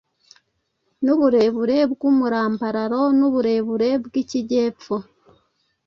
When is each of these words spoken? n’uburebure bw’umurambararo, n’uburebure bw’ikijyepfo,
n’uburebure 1.03 1.77
bw’umurambararo, 1.91 3.01
n’uburebure 3.17 3.89
bw’ikijyepfo, 4.03 4.95